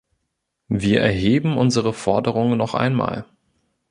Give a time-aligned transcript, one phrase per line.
[0.67, 3.25] Wir erheben unsere Forderungen noch einmal.